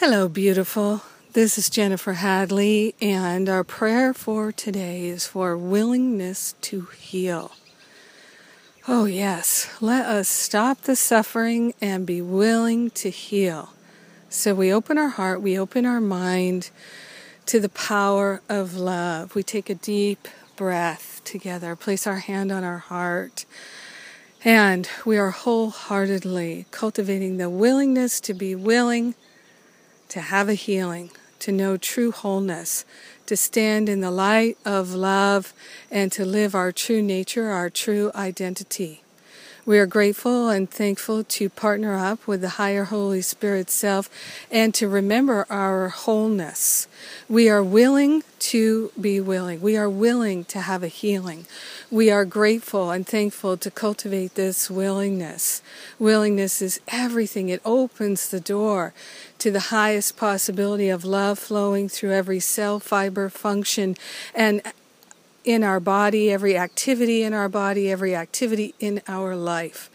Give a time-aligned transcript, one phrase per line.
[0.00, 1.02] Hello, beautiful.
[1.34, 7.52] This is Jennifer Hadley, and our prayer for today is for willingness to heal.
[8.88, 13.74] Oh, yes, let us stop the suffering and be willing to heal.
[14.30, 16.70] So we open our heart, we open our mind
[17.44, 19.34] to the power of love.
[19.34, 23.44] We take a deep breath together, place our hand on our heart,
[24.46, 29.14] and we are wholeheartedly cultivating the willingness to be willing
[30.10, 32.84] to have a healing, to know true wholeness,
[33.26, 35.54] to stand in the light of love,
[35.90, 38.99] and to live our true nature, our true identity.
[39.70, 44.10] We are grateful and thankful to partner up with the higher Holy Spirit self
[44.50, 46.88] and to remember our wholeness.
[47.28, 49.60] We are willing to be willing.
[49.60, 51.46] We are willing to have a healing.
[51.88, 55.62] We are grateful and thankful to cultivate this willingness.
[56.00, 57.48] Willingness is everything.
[57.48, 58.92] It opens the door
[59.38, 63.96] to the highest possibility of love flowing through every cell, fiber, function,
[64.34, 64.62] and
[65.44, 69.90] in our body, every activity in our body, every activity in our life.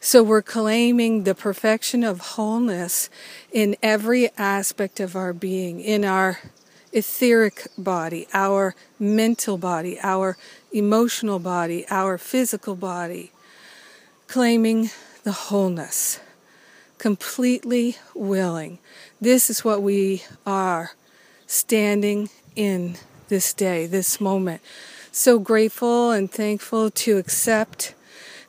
[0.00, 3.10] So we're claiming the perfection of wholeness
[3.52, 6.38] in every aspect of our being, in our
[6.92, 10.36] etheric body, our mental body, our
[10.72, 13.30] emotional body, our physical body,
[14.26, 14.90] claiming
[15.22, 16.18] the wholeness,
[16.98, 18.78] completely willing.
[19.20, 20.92] This is what we are
[21.46, 22.96] standing in
[23.30, 24.60] this day, this moment.
[25.10, 27.94] So grateful and thankful to accept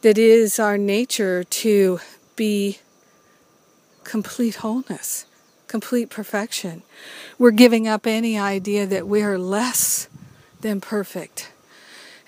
[0.00, 2.00] that it is our nature to
[2.34, 2.78] be
[4.04, 5.26] complete wholeness,
[5.66, 6.82] complete perfection.
[7.38, 10.08] We're giving up any idea that we are less
[10.60, 11.52] than perfect.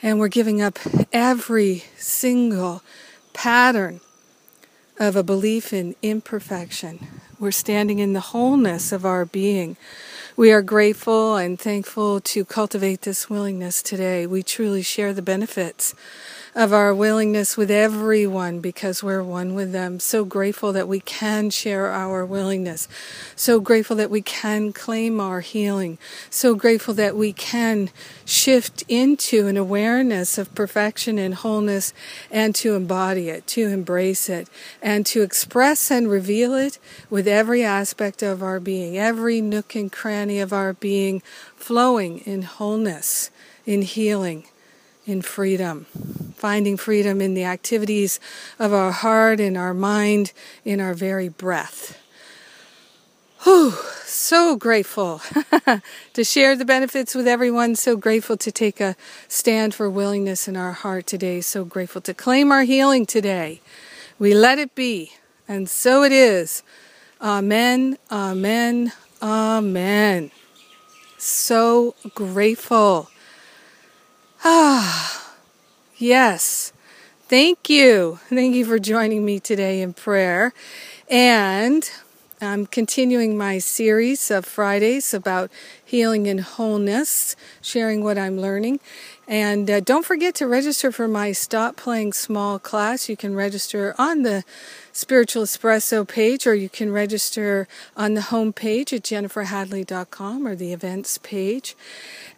[0.03, 0.78] And we're giving up
[1.12, 2.82] every single
[3.32, 4.00] pattern
[4.98, 7.06] of a belief in imperfection.
[7.38, 9.76] We're standing in the wholeness of our being.
[10.36, 14.26] We are grateful and thankful to cultivate this willingness today.
[14.28, 15.92] We truly share the benefits
[16.54, 20.00] of our willingness with everyone because we're one with them.
[20.00, 22.88] So grateful that we can share our willingness.
[23.36, 25.98] So grateful that we can claim our healing.
[26.28, 27.90] So grateful that we can
[28.24, 31.92] shift into an awareness of perfection and wholeness
[32.30, 34.48] and to embody it, to embrace it,
[34.82, 36.78] and to express and reveal it
[37.08, 41.22] with every aspect of our being, every nook and cranny of our being
[41.54, 43.30] flowing in wholeness,
[43.64, 44.44] in healing
[45.10, 45.87] in freedom,
[46.37, 48.21] finding freedom in the activities
[48.59, 50.32] of our heart, in our mind,
[50.65, 52.00] in our very breath.
[53.43, 53.72] Whew,
[54.04, 55.22] so grateful
[56.12, 57.75] to share the benefits with everyone.
[57.75, 58.97] So grateful to take a
[59.28, 61.41] stand for willingness in our heart today.
[61.41, 63.60] So grateful to claim our healing today.
[64.19, 65.12] We let it be,
[65.48, 66.62] and so it is.
[67.21, 68.92] Amen, amen,
[69.22, 70.31] amen.
[71.16, 73.09] So grateful.
[74.44, 75.34] Ah,
[75.96, 76.72] yes.
[77.28, 78.18] Thank you.
[78.28, 80.52] Thank you for joining me today in prayer.
[81.08, 81.88] And
[82.42, 85.50] I'm continuing my series of Fridays about
[85.84, 88.80] healing and wholeness, sharing what I'm learning.
[89.28, 93.10] And uh, don't forget to register for my Stop Playing Small class.
[93.10, 94.42] You can register on the
[94.90, 100.72] Spiritual Espresso page, or you can register on the home page at jenniferhadley.com or the
[100.72, 101.76] events page.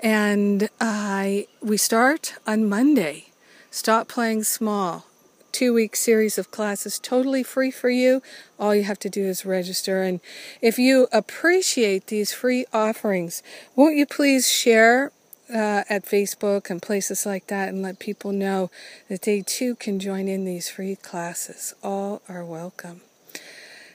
[0.01, 3.27] And I we start on Monday.
[3.71, 5.07] Stop Playing Small
[5.53, 8.23] two week series of classes totally free for you.
[8.59, 10.03] All you have to do is register.
[10.03, 10.21] And
[10.61, 13.43] if you appreciate these free offerings,
[13.77, 15.13] won't you please share
[15.51, 18.71] uh, at Facebook and places like that and let people know
[19.09, 21.75] that they too can join in these free classes?
[21.83, 23.03] All are welcome.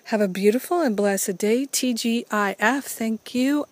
[0.06, 1.66] Have a beautiful and blessed day.
[1.66, 2.84] TGIF.
[2.84, 3.66] Thank you.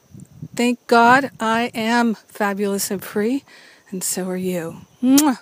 [0.54, 3.44] Thank God I am fabulous and free,
[3.90, 4.82] and so are you.
[5.02, 5.40] Mwah.